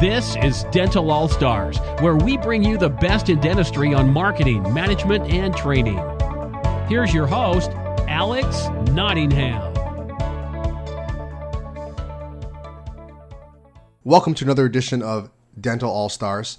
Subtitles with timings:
[0.00, 4.62] This is Dental All Stars, where we bring you the best in dentistry on marketing,
[4.72, 5.98] management, and training.
[6.88, 7.70] Here's your host,
[8.08, 9.74] Alex Nottingham.
[14.02, 15.28] Welcome to another edition of
[15.60, 16.56] Dental All Stars.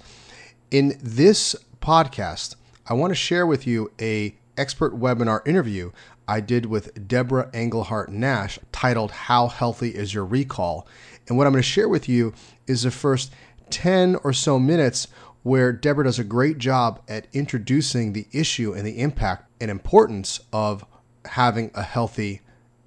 [0.70, 2.54] In this podcast,
[2.86, 5.90] I want to share with you a expert webinar interview
[6.28, 10.86] I did with Debra Engelhardt Nash titled How Healthy is Your Recall?
[11.28, 12.34] And what I'm going to share with you
[12.66, 13.32] is the first
[13.70, 15.08] 10 or so minutes
[15.42, 20.40] where Debra does a great job at introducing the issue and the impact and importance
[20.52, 20.84] of
[21.24, 22.40] having a healthy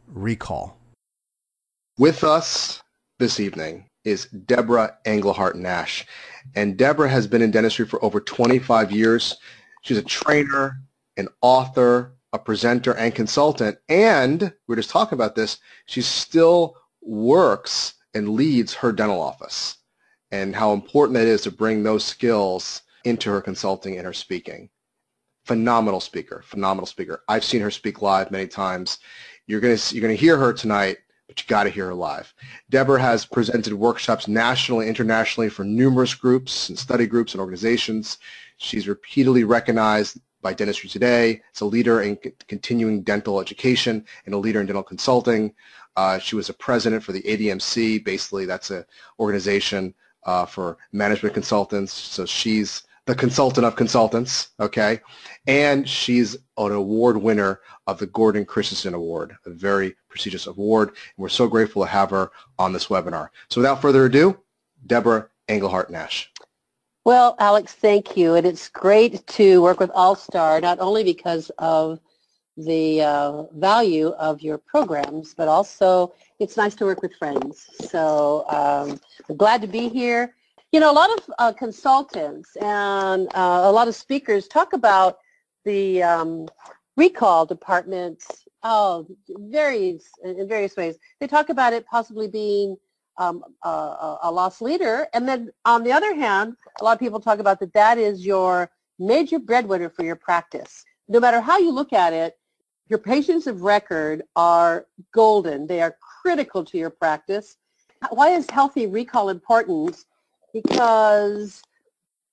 [0.07, 0.77] recall.
[1.97, 2.81] With us
[3.19, 6.05] this evening is Debra Engelhardt Nash.
[6.55, 9.35] And Debra has been in dentistry for over 25 years.
[9.81, 10.79] She's a trainer,
[11.17, 13.77] an author, a presenter, and consultant.
[13.89, 19.77] And we we're just talking about this, she still works and leads her dental office
[20.31, 24.69] and how important it is to bring those skills into her consulting and her speaking.
[25.43, 27.21] Phenomenal speaker, phenomenal speaker.
[27.27, 28.97] I've seen her speak live many times.
[29.45, 32.33] You're gonna you're gonna hear her tonight, but you got to hear her live.
[32.71, 38.17] Debra has presented workshops nationally, internationally for numerous groups and study groups and organizations.
[38.57, 44.37] She's repeatedly recognized by Dentistry Today as a leader in continuing dental education and a
[44.37, 45.53] leader in dental consulting.
[45.95, 48.03] Uh, she was a president for the ADMC.
[48.03, 48.85] Basically, that's an
[49.19, 49.93] organization
[50.23, 51.93] uh, for management consultants.
[51.93, 54.99] So she's the consultant of consultants, okay?
[55.45, 60.89] And she's an award winner of the Gordon Christensen Award, a very prestigious award.
[60.89, 63.29] And we're so grateful to have her on this webinar.
[63.49, 64.39] So without further ado,
[64.87, 66.31] Debra Engelhardt Nash.
[67.05, 68.33] Well, Alex, thank you.
[68.33, 71.99] And it's great to work with All-Star, not only because of
[72.57, 77.69] the uh, value of your programs, but also it's nice to work with friends.
[77.89, 80.33] So um, I'm glad to be here.
[80.71, 85.19] You know, a lot of uh, consultants and uh, a lot of speakers talk about
[85.63, 86.47] the um,
[86.97, 90.97] recall departments oh, various, in various ways.
[91.19, 92.75] They talk about it possibly being
[93.17, 95.07] um, a, a lost leader.
[95.13, 98.25] And then on the other hand, a lot of people talk about that that is
[98.25, 100.83] your major breadwinner for your practice.
[101.07, 102.37] No matter how you look at it,
[102.87, 105.67] your patients of record are golden.
[105.67, 107.57] They are critical to your practice.
[108.09, 110.05] Why is healthy recall important?
[110.53, 111.61] Because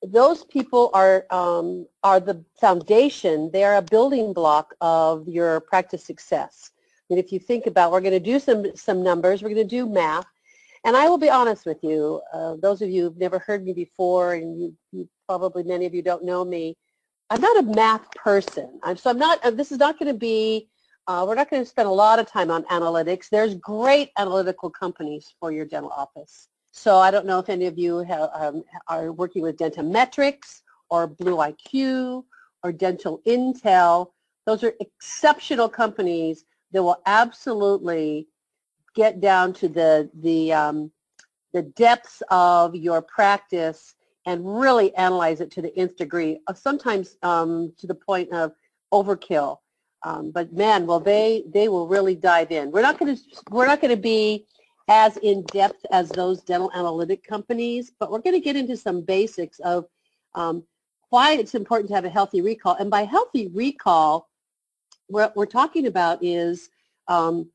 [0.02, 3.50] those people are um, are the foundation.
[3.52, 6.70] They are a building block of your practice success.
[7.08, 9.42] And if you think about, we're going to do some some numbers.
[9.42, 10.26] We're going to do math,
[10.84, 12.20] and I will be honest with you.
[12.32, 15.94] Uh, those of you who've never heard me before, and you, you probably many of
[15.94, 16.76] you don't know me,
[17.30, 18.78] I'm not a math person.
[18.82, 20.68] I'm, so I'm not, uh, this is not going to be,
[21.06, 23.28] uh, we're not going to spend a lot of time on analytics.
[23.30, 26.48] There's great analytical companies for your dental office.
[26.72, 31.06] So I don't know if any of you have, um, are working with Dentometrics or
[31.06, 32.24] Blue IQ
[32.62, 34.10] or Dental Intel.
[34.46, 38.28] Those are exceptional companies that will absolutely
[38.94, 40.92] get down to the, the, um,
[41.52, 43.94] the depths of your practice
[44.26, 48.52] and really analyze it to the nth degree, sometimes um, to the point of
[48.92, 49.58] overkill.
[50.04, 52.70] Um, but man, well, they they will really dive in.
[52.70, 54.46] We're not going to we're not going to be
[54.88, 59.00] as in depth as those dental analytic companies, but we're going to get into some
[59.00, 59.86] basics of
[60.34, 60.64] um,
[61.10, 62.74] why it's important to have a healthy recall.
[62.74, 64.28] And by healthy recall,
[65.06, 66.68] what we're talking about is
[67.06, 67.48] um,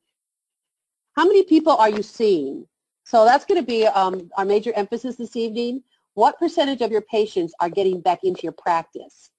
[1.16, 2.66] how many people are you seeing?
[3.04, 5.82] So that's going to be um, our major emphasis this evening
[6.18, 9.30] what percentage of your patients are getting back into your practice?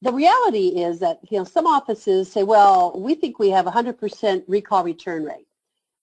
[0.00, 4.44] The reality is that you know some offices say, well, we think we have 100%
[4.48, 5.46] recall return rate.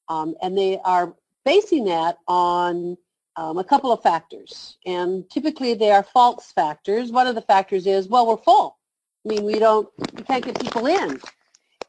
[0.07, 1.15] Um, and they are
[1.45, 2.95] basing that on
[3.37, 4.77] um, a couple of factors.
[4.85, 7.11] And typically they are false factors.
[7.11, 8.77] One of the factors is, well, we're full.
[9.25, 11.19] I mean, we don't, we can't get people in.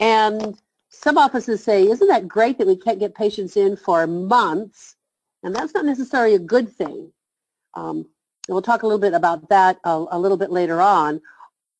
[0.01, 4.97] And some offices say, isn't that great that we can't get patients in for months?
[5.43, 7.13] And that's not necessarily a good thing.
[7.77, 8.07] Um,
[8.49, 11.21] we'll talk a little bit about that a, a little bit later on.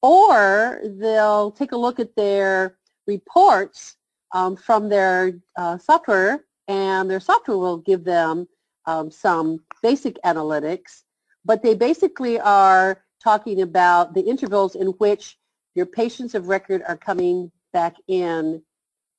[0.03, 2.77] Or they'll take a look at their
[3.07, 3.97] reports
[4.33, 8.47] um, from their uh, software and their software will give them
[8.87, 11.03] um, some basic analytics,
[11.45, 15.39] but they basically are talking about the intervals in which
[15.75, 18.63] your patients of record are coming back in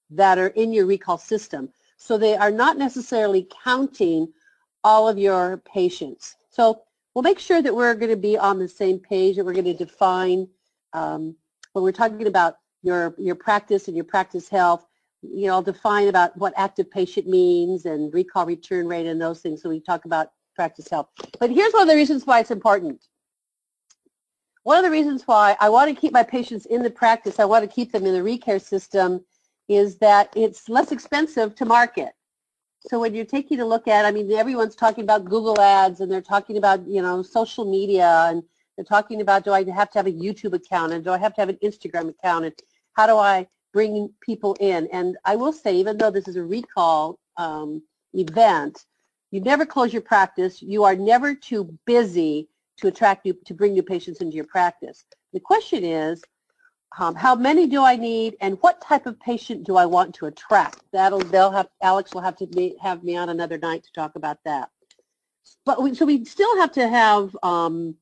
[0.09, 1.69] that are in your recall system.
[1.97, 4.31] So they are not necessarily counting
[4.83, 6.36] all of your patients.
[6.57, 6.81] So
[7.13, 9.65] we'll make sure that we're going to be on the same page, that we're going
[9.65, 10.47] to define
[10.93, 11.35] um,
[11.73, 14.87] when we're talking about your, your practice and your practice health,
[15.21, 19.41] you know, I'll define about what active patient means and recall return rate and those
[19.41, 19.61] things.
[19.61, 21.09] So we talk about practice health.
[21.39, 23.05] But here's one of the reasons why it's important.
[24.63, 27.45] One of the reasons why I want to keep my patients in the practice, I
[27.45, 29.23] want to keep them in the ReCare system,
[29.69, 32.13] is that it's less expensive to market.
[32.79, 36.11] So when you're taking a look at, I mean, everyone's talking about Google ads and
[36.11, 38.43] they're talking about, you know, social media and
[38.75, 41.33] they're talking about do I have to have a YouTube account and do I have
[41.35, 42.53] to have an Instagram account and
[42.93, 44.87] how do I bring people in?
[44.93, 47.81] And I will say, even though this is a recall um,
[48.13, 48.85] event,
[49.31, 50.61] you never close your practice.
[50.61, 52.47] You are never too busy
[52.77, 55.03] to attract new, to bring new patients into your practice.
[55.33, 56.23] The question is,
[56.99, 60.25] um, how many do I need, and what type of patient do I want to
[60.25, 60.81] attract?
[60.91, 64.15] That'll they'll have Alex will have to be, have me on another night to talk
[64.15, 64.69] about that.
[65.65, 67.35] But we, so we still have to have.
[67.43, 67.95] Um,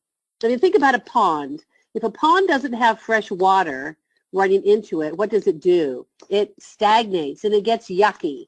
[0.44, 1.66] I mean, think about a pond.
[1.94, 3.98] If a pond doesn't have fresh water
[4.34, 6.06] running into it, what does it do?
[6.30, 8.48] It stagnates and it gets yucky.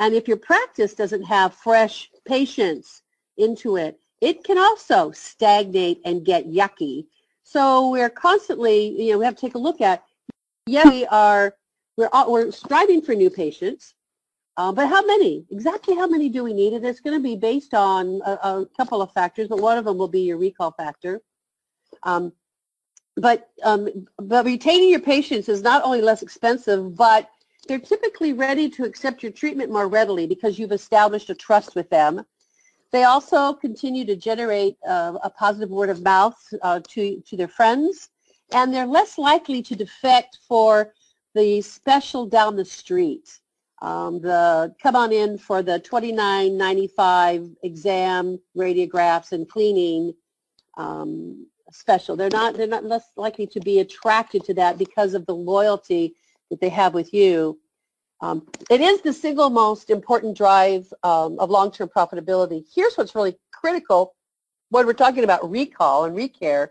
[0.00, 3.02] And if your practice doesn't have fresh patients
[3.36, 7.06] into it, it can also stagnate and get yucky
[7.50, 10.04] so we're constantly, you know, we have to take a look at,
[10.66, 11.54] yeah, we are,
[11.96, 13.94] we're, we're striving for new patients,
[14.58, 15.46] uh, but how many?
[15.50, 16.74] Exactly how many do we need?
[16.74, 19.86] And it's going to be based on a, a, couple of factors, but one of
[19.86, 21.22] them will be your recall factor.
[22.02, 22.34] Um,
[23.16, 27.30] but, um, but retaining your patients is not only less expensive, but
[27.66, 31.88] they're typically ready to accept your treatment more readily because you've established a trust with
[31.88, 32.26] them.
[32.90, 37.48] They also continue to generate uh, a positive word of mouth uh, to, to their
[37.48, 38.08] friends,
[38.52, 40.92] and they're less likely to defect for
[41.34, 43.40] the special down the street.
[43.80, 50.14] Um, the come on in for the $29.95 exam, radiographs, and cleaning
[50.76, 52.16] um, special.
[52.16, 56.14] They're not they're not less likely to be attracted to that because of the loyalty
[56.50, 57.58] that they have with you
[58.20, 62.64] um, it is the single most important drive um, of long-term profitability.
[62.74, 64.14] Here's what's really critical
[64.70, 66.70] when we're talking about recall and recare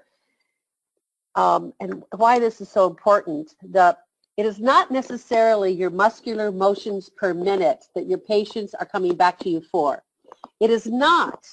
[1.35, 3.53] um, and why this is so important.
[3.61, 3.97] The,
[4.35, 9.39] it is not necessarily your muscular motions per minute that your patients are coming back
[9.39, 10.03] to you for.
[10.59, 11.47] It is not.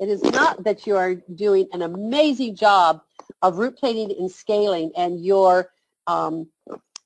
[0.00, 3.02] It is not that you are doing an amazing job
[3.42, 5.70] of root planing and scaling and your
[6.06, 6.48] um,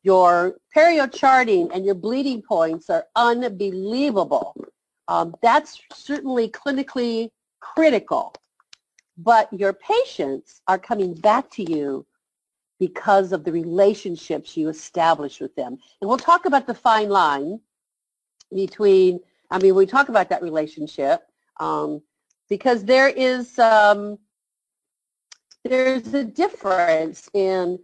[0.09, 4.57] your perio charting and your bleeding points are unbelievable.
[5.07, 7.29] Um, that's certainly clinically
[7.61, 8.35] critical.
[9.19, 12.07] But your patients are coming back to you
[12.81, 15.77] because of the relationships you establish with them.
[16.01, 17.61] And we'll talk about the fine line
[18.55, 19.21] between,
[19.51, 21.21] I mean, we talk about that relationship
[21.61, 22.01] um,
[22.49, 24.19] because there is, um,
[25.65, 27.79] there's a difference in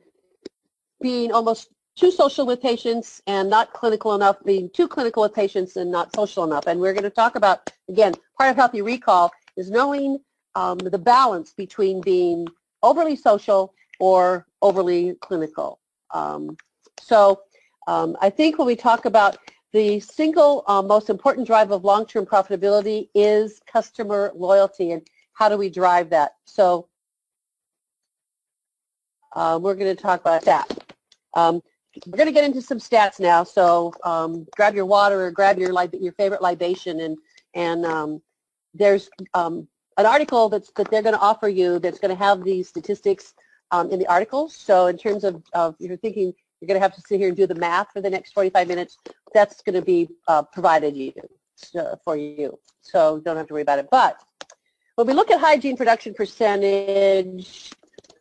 [1.03, 5.77] being almost too social with patients and not clinical enough, being too clinical with patients
[5.77, 6.67] and not social enough.
[6.67, 10.19] And we're going to talk about, again, part of healthy recall is knowing
[10.55, 12.49] um, the balance between being
[12.83, 15.79] overly social or overly clinical.
[16.13, 16.57] Um,
[17.01, 17.43] so
[17.87, 19.37] um, I think when we talk about
[19.73, 25.03] the single uh, most important drive of long-term profitability is customer loyalty and
[25.33, 26.35] how do we drive that.
[26.45, 26.89] So
[29.35, 30.69] uh, we're going to talk about that.
[32.07, 33.45] We're going to get into some stats now.
[33.45, 37.17] So um, grab your water or grab your your favorite libation, and
[37.55, 38.23] and um,
[38.73, 42.45] there's um, an article that's that they're going to offer you that's going to have
[42.45, 43.35] these statistics
[43.71, 44.49] um, in the article.
[44.49, 47.37] So in terms of, of you're thinking you're going to have to sit here and
[47.37, 48.99] do the math for the next 45 minutes,
[49.33, 51.13] that's going to be uh, provided you
[52.05, 52.59] for you.
[52.81, 53.89] So don't have to worry about it.
[53.91, 54.17] But
[54.97, 57.73] when we look at hygiene production percentage,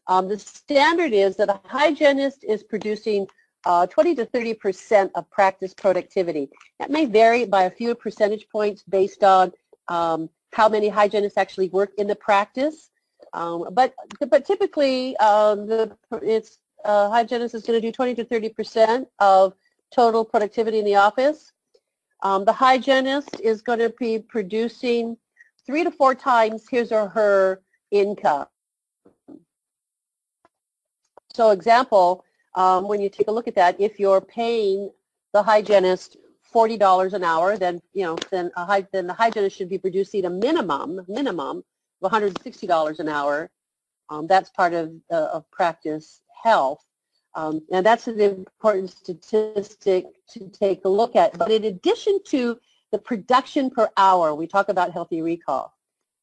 [0.08, 3.27] um, the standard is that a hygienist is producing
[3.65, 6.50] uh, 20 to 30 percent of practice productivity.
[6.79, 9.51] That may vary by a few percentage points based on
[9.88, 12.89] um, how many hygienists actually work in the practice.
[13.34, 13.93] Um, but
[14.29, 19.08] but typically, um, the it's uh, hygienist is going to do 20 to 30 percent
[19.20, 19.53] of
[19.93, 21.51] total productivity in the office.
[22.22, 25.17] Um, the hygienist is going to be producing
[25.65, 28.48] three to four times his or her income.
[31.34, 32.24] So example,
[32.55, 34.91] um, when you take a look at that, if you're paying
[35.33, 39.69] the hygienist forty dollars an hour, then you know then a then the hygienist should
[39.69, 41.63] be producing a minimum minimum of
[42.00, 43.50] one hundred and sixty dollars an hour.
[44.10, 46.86] Um, that's part of uh, of practice health,
[47.33, 51.38] um, and that's an important statistic to take a look at.
[51.38, 52.60] But in addition to
[52.91, 55.74] the production per hour, we talk about healthy recall.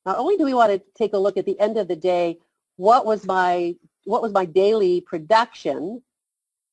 [0.07, 2.39] Not only do we want to take a look at the end of the day,
[2.77, 6.03] what was my what was my daily production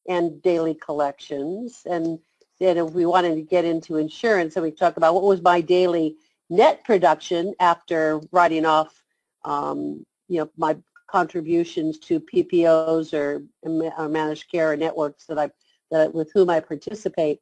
[0.08, 1.84] and daily collections.
[1.90, 2.20] And
[2.60, 5.62] then if we wanted to get into insurance, and we talk about what was my
[5.62, 6.16] daily
[6.50, 9.04] net production after writing off,
[9.44, 10.76] um, you know, my
[11.08, 15.50] contributions to PPOs or, or managed care networks that I,
[15.92, 17.40] that, with whom I participate.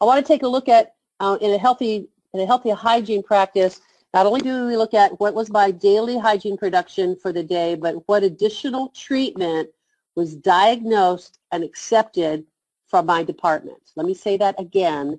[0.00, 3.22] I want to take a look at uh, in a healthy in a healthy hygiene
[3.22, 3.80] practice.
[4.14, 7.74] Not only do we look at what was my daily hygiene production for the day,
[7.74, 9.68] but what additional treatment
[10.14, 12.44] was diagnosed and accepted
[12.86, 13.78] from my department.
[13.96, 15.18] Let me say that again.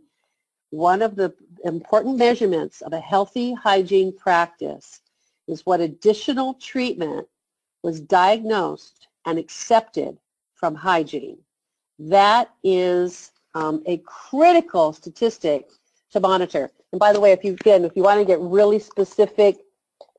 [0.70, 1.34] One of the
[1.66, 5.02] important measurements of a healthy hygiene practice
[5.48, 7.28] is what additional treatment
[7.84, 10.18] was diagnosed and accepted
[10.56, 11.38] from hygiene.
[12.00, 15.70] That is um, a critical statistic
[16.12, 16.72] to monitor.
[16.92, 19.58] And by the way, if you again, if you want to get really specific,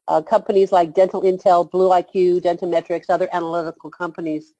[0.09, 4.53] uh, companies like Dental Intel, Blue IQ, Dentometrics, other analytical companies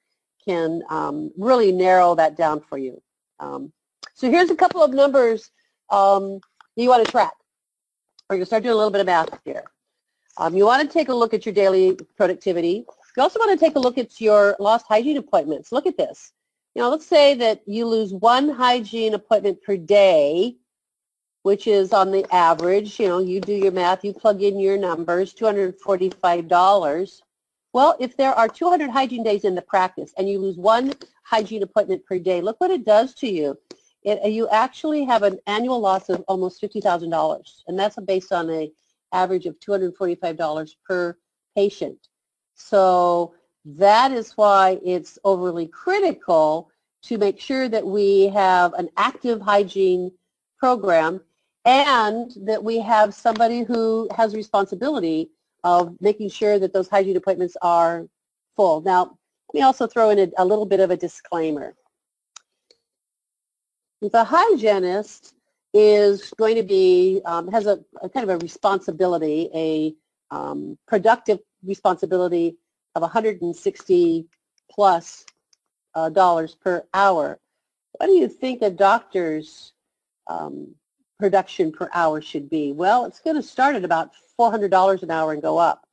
[0.47, 3.01] can um, really narrow that down for you.
[3.41, 3.73] Um,
[4.15, 5.51] so here's a couple of numbers
[5.91, 6.41] um,
[6.77, 7.35] you want to track.
[8.29, 9.65] We're going to start doing a little bit of math here.
[10.37, 12.85] Um, you want to take a look at your daily productivity.
[13.17, 15.71] You also want to take a look at your lost hygiene appointments.
[15.71, 16.33] Look at this.
[16.75, 20.57] You know, let's say that you lose one hygiene appointment per day,
[21.43, 24.77] which is on the average, you know, you do your math, you plug in your
[24.77, 27.21] numbers, $245.
[27.75, 31.65] Well, if there are 200 hygiene days in the practice and you lose one hygiene
[31.65, 33.59] appointment per day, look what it does to you.
[34.05, 38.71] It, you actually have an annual loss of almost $50,000, and that's based on an
[39.13, 41.19] average of $245 per
[41.57, 41.99] patient.
[42.55, 46.71] So that is why it's overly critical
[47.03, 50.13] to make sure that we have an active hygiene
[50.59, 51.21] program
[51.65, 55.31] and that we have somebody who has responsibility
[55.65, 58.07] of making sure that those hygiene appointments are
[58.55, 58.83] full.
[58.83, 59.19] Now,
[59.53, 61.75] let me also throw in a, a little bit of a disclaimer.
[64.03, 65.35] The hygienist
[65.73, 69.95] is going to be, um, has a, a, kind of a responsibility, a
[70.31, 72.57] um, productive responsibility
[72.95, 74.27] of 160
[74.71, 75.25] plus
[75.95, 77.41] uh, dollars per hour.
[77.93, 79.73] What do you think a doctor's
[80.29, 80.75] um,
[81.19, 82.73] production per hour should be?
[82.73, 85.87] Well, it's going to start at about $400 an hour and go up.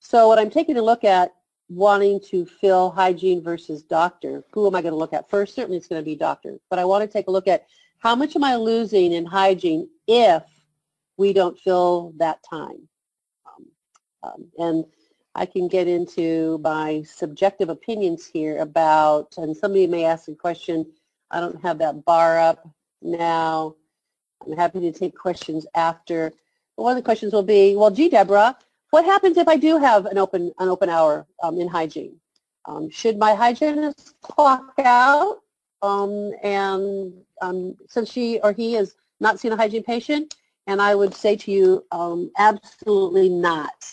[0.00, 1.32] So what I'm taking a look at
[1.68, 5.54] wanting to fill hygiene versus doctor, who am I going to look at first?
[5.54, 7.66] Certainly it's going to be doctor, but I want to take a look at
[7.98, 10.42] how much am I losing in hygiene if
[11.16, 12.88] we don't fill that time?
[13.46, 13.66] Um,
[14.22, 14.84] um, and
[15.34, 20.84] I can get into my subjective opinions here about, and somebody may ask a question,
[21.30, 22.68] I don't have that bar up
[23.00, 23.76] now.
[24.46, 26.32] I'm happy to take questions after.
[26.76, 28.56] But one of the questions will be, well, gee, Debra,
[28.90, 32.16] what happens if I do have an open, an open hour um, in hygiene?
[32.66, 35.40] Um, should my hygienist clock out
[35.82, 40.36] um, and um, since she or he has not seen a hygiene patient?
[40.66, 43.84] And I would say to you, um, absolutely not.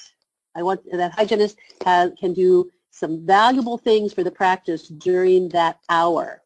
[0.56, 5.80] I want that hygienist has, can do some valuable things for the practice during that
[5.90, 6.42] hour,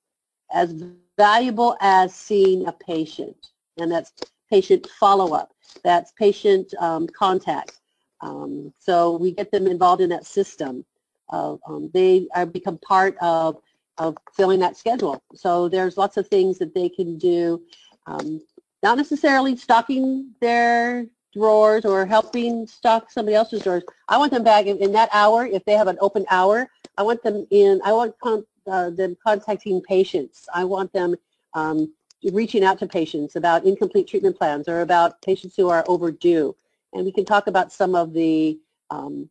[0.51, 0.73] as
[1.17, 4.13] valuable as seeing a patient, and that's
[4.49, 5.53] patient follow-up,
[5.83, 7.79] that's patient um, contact.
[8.21, 10.85] Um, so we get them involved in that system.
[11.29, 13.57] Uh, um, they are become part of
[13.99, 15.21] of filling that schedule.
[15.35, 17.61] So there's lots of things that they can do,
[18.07, 18.41] um,
[18.81, 23.83] not necessarily stocking their drawers or helping stock somebody else's drawers.
[24.07, 27.03] I want them back in, in that hour, if they have an open hour, I
[27.03, 30.47] want them in, I want con uh, them contacting patients.
[30.53, 31.15] I want them
[31.53, 31.93] um,
[32.31, 36.55] reaching out to patients about incomplete treatment plans or about patients who are overdue.
[36.93, 39.29] And we can talk about some of the um,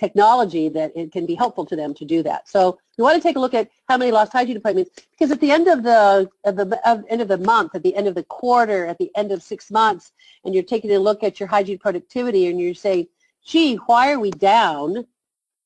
[0.00, 2.48] technology that it can be helpful to them to do that.
[2.48, 5.40] So you want to take a look at how many lost hygiene appointments because at
[5.40, 8.14] the end of the, of the of, end of the month, at the end of
[8.14, 10.12] the quarter, at the end of six months,
[10.44, 13.06] and you're taking a look at your hygiene productivity and you're saying,
[13.44, 15.06] gee, why are we down?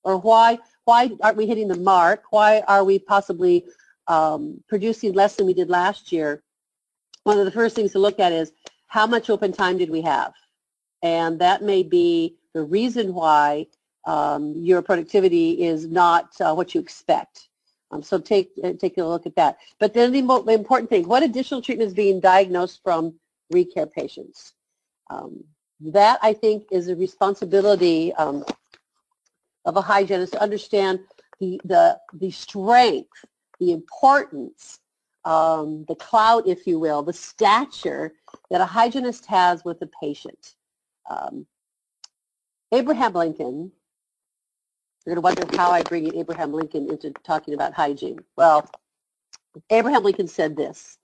[0.03, 2.25] Or why why aren't we hitting the mark?
[2.31, 3.65] Why are we possibly
[4.07, 6.43] um, producing less than we did last year?
[7.25, 8.53] One of the first things to look at is
[8.87, 10.33] how much open time did we have?
[11.03, 13.67] And that may be the reason why
[14.07, 17.49] um, your productivity is not uh, what you expect.
[17.91, 19.59] Um, so take uh, take a look at that.
[19.79, 23.15] But then the important thing, what additional treatment is being diagnosed from
[23.53, 24.55] recare patients?
[25.11, 25.45] Um,
[25.81, 28.45] that, I think, is a responsibility um,
[29.65, 31.01] of a hygienist to understand
[31.41, 33.25] the, the, the strength,
[33.61, 34.81] the importance,
[35.25, 38.13] um, the clout, if you will, the stature
[38.51, 40.55] that a hygienist has with a patient.
[41.09, 41.47] Um,
[42.73, 43.73] Abraham Lincoln
[45.05, 48.21] you're going to wonder how I bring Abraham Lincoln into talking about hygiene.
[48.37, 48.69] Well,
[49.71, 50.99] Abraham Lincoln said this,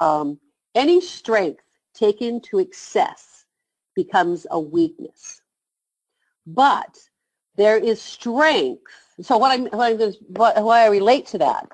[0.00, 0.38] um,
[0.74, 1.62] any strength
[1.94, 3.46] taken to excess
[3.94, 5.40] becomes a weakness.
[6.46, 6.98] But
[7.56, 8.82] there is strength.
[9.22, 11.68] So what I'm, what I'm why I relate to that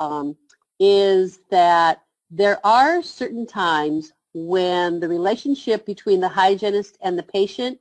[0.00, 0.34] um,
[0.84, 7.78] is that there are certain times when the relationship between the hygienist and the patient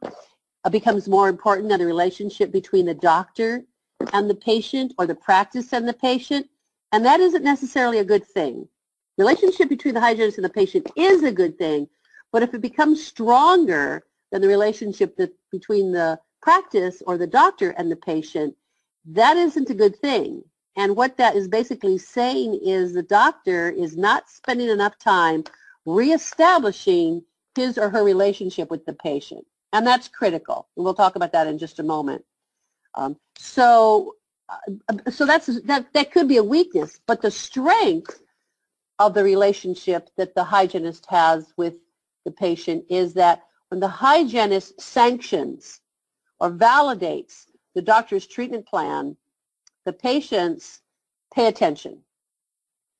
[0.63, 3.65] uh, becomes more important than the relationship between the doctor
[4.13, 6.47] and the patient or the practice and the patient.
[6.93, 8.69] And that isn't necessarily a good thing.
[9.17, 11.89] Relationship between the hygienist and the patient is a good thing,
[12.31, 17.71] but if it becomes stronger than the relationship that, between the practice or the doctor
[17.71, 18.55] and the patient,
[19.05, 20.43] that isn't a good thing.
[20.75, 25.43] And what that is basically saying is the doctor is not spending enough time
[25.85, 27.23] reestablishing
[27.55, 29.45] his or her relationship with the patient.
[29.71, 30.67] And that's critical.
[30.75, 32.23] And we'll talk about that in just a moment.
[32.95, 34.15] Um, so
[34.49, 34.57] uh,
[35.09, 38.21] so that's that that could be a weakness, but the strength
[38.99, 41.75] of the relationship that the hygienist has with
[42.25, 45.81] the patient is that when the hygienist sanctions
[46.39, 49.17] or validates the doctor's treatment plan,
[49.85, 50.81] the patients
[51.33, 51.99] pay attention.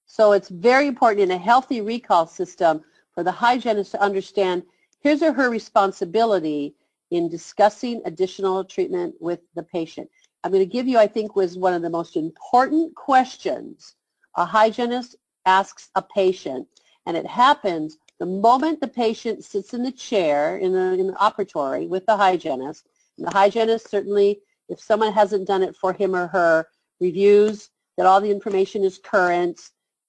[0.06, 4.64] So it's very important in a healthy recall system for the hygienist to understand
[5.00, 6.76] his or her responsibility
[7.12, 10.10] in discussing additional treatment with the patient.
[10.44, 13.96] I'm going to give you, I think, was one of the most important questions
[14.36, 16.68] a hygienist asks a patient,
[17.06, 21.14] and it happens the moment the patient sits in the chair in the, in the
[21.14, 22.88] operatory with the hygienist.
[23.18, 26.68] And the hygienist certainly, if someone hasn't done it for him or her,
[27.04, 29.60] reviews that all the information is current,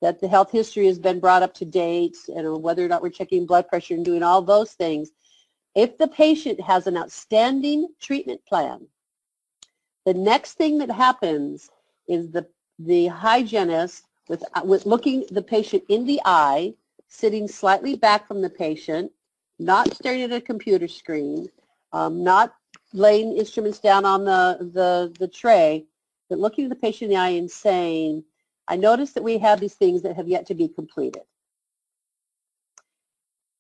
[0.00, 3.10] that the health history has been brought up to date, and whether or not we're
[3.20, 5.10] checking blood pressure and doing all those things.
[5.74, 8.86] If the patient has an outstanding treatment plan,
[10.06, 11.70] the next thing that happens
[12.06, 12.46] is the,
[12.78, 16.74] the hygienist, with, with looking the patient in the eye,
[17.08, 19.10] sitting slightly back from the patient,
[19.58, 21.48] not staring at a computer screen,
[21.92, 22.54] um, not
[22.92, 25.86] laying instruments down on the, the, the tray,
[26.28, 28.24] but looking at the patient in the eye and saying,
[28.66, 31.22] I notice that we have these things that have yet to be completed.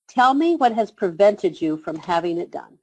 [0.08, 2.78] Tell me what has prevented you from having it done.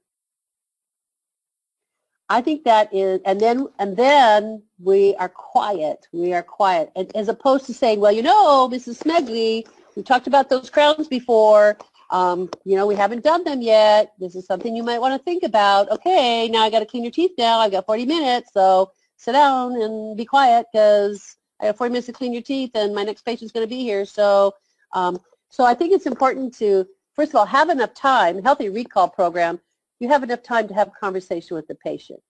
[2.28, 6.08] I think that is, and then and then we are quiet.
[6.12, 8.96] We are quiet, and, as opposed to saying, "Well, you know, Mrs.
[8.96, 9.66] Smedley,
[9.96, 11.76] we talked about those crowns before.
[12.10, 14.12] Um, you know, we haven't done them yet.
[14.18, 15.90] This is something you might want to think about.
[15.90, 17.32] Okay, now I got to clean your teeth.
[17.36, 18.92] Now I've got 40 minutes, so
[19.22, 22.94] sit down and be quiet because I have 40 minutes to clean your teeth, and
[22.94, 24.04] my next patient's going to be here.
[24.04, 24.54] So,
[24.92, 29.08] um, so I think it's important to first of all, have enough time, healthy recall
[29.08, 29.60] program,
[30.00, 32.20] you have enough time to have a conversation with the patient.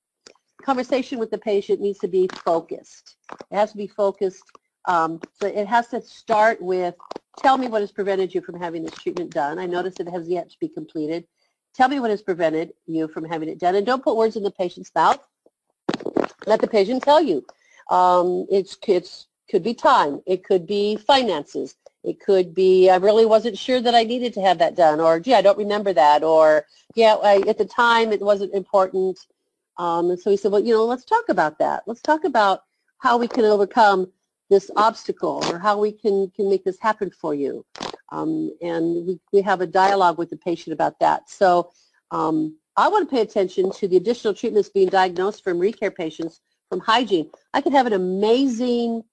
[0.62, 3.16] Conversation with the patient needs to be focused.
[3.50, 4.44] It has to be focused.
[4.86, 6.94] Um, so it has to start with,
[7.38, 9.58] tell me what has prevented you from having this treatment done.
[9.58, 11.24] I notice it has yet to be completed.
[11.74, 13.76] Tell me what has prevented you from having it done.
[13.76, 15.26] And don't put words in the patient's mouth.
[16.46, 17.44] Let the patient tell you.
[17.90, 20.22] Um, it's, it's could be time.
[20.26, 21.76] It could be finances.
[22.04, 25.20] It could be, I really wasn't sure that I needed to have that done, or
[25.20, 29.18] gee, I don't remember that, or yeah, I, at the time it wasn't important.
[29.78, 31.84] Um, and so he said, well, you know, let's talk about that.
[31.86, 32.64] Let's talk about
[32.98, 34.10] how we can overcome
[34.50, 37.64] this obstacle or how we can, can make this happen for you.
[38.10, 41.30] Um, and we, we have a dialogue with the patient about that.
[41.30, 41.72] So
[42.10, 46.40] um, I want to pay attention to the additional treatments being diagnosed from recare patients
[46.70, 47.30] from hygiene.
[47.52, 49.04] I could have an amazing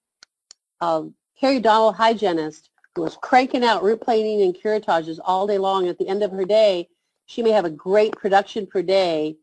[0.82, 5.88] periodontal hygienist who is cranking out root planing and curettages all day long.
[5.88, 6.88] At the end of her day,
[7.26, 9.36] she may have a great production per day.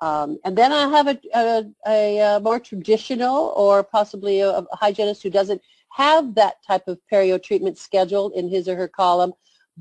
[0.00, 4.76] Um, and then I have a, a, a, a, more traditional or possibly a, a
[4.76, 9.32] hygienist who doesn't have that type of perio treatment scheduled in his or her column.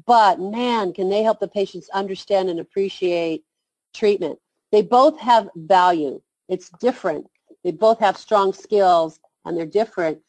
[0.05, 3.43] But man, can they help the patients understand and appreciate
[3.93, 4.39] treatment.
[4.71, 6.21] They both have value.
[6.49, 7.27] It's different.
[7.63, 10.19] They both have strong skills and they're different.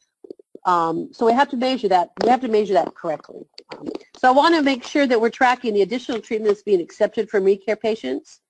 [0.66, 2.10] Um, so we have to measure that.
[2.22, 3.42] We have to measure that correctly.
[3.76, 7.28] Um, so I want to make sure that we're tracking the additional treatments being accepted
[7.28, 8.40] from recare patients.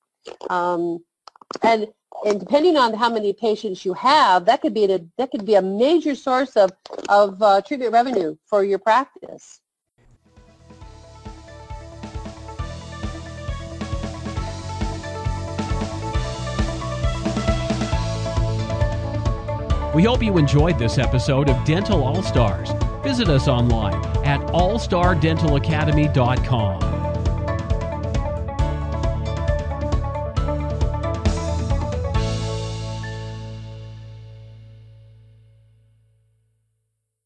[0.48, 1.04] Um,
[1.62, 1.88] and
[2.24, 5.56] and depending on how many patients you have, that could be a, that could be
[5.56, 6.70] a major source of
[7.08, 9.60] of uh, treatment revenue for your practice.
[19.94, 22.72] We hope you enjoyed this episode of Dental All Stars.
[23.04, 27.13] Visit us online at allstardentalacademy.com.